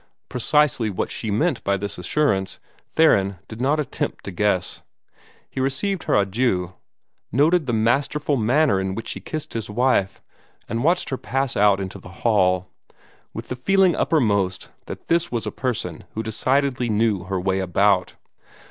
[0.29, 2.59] Precisely what she meant by this assurance,
[2.89, 4.81] Theron did not attempt to guess.
[5.47, 6.73] He received her adieu,
[7.31, 10.19] noted the masterful manner in which she kissed his wife,
[10.67, 12.67] and watched her pass out into the hall,
[13.31, 18.15] with the feeling uppermost that this was a person who decidedly knew her way about.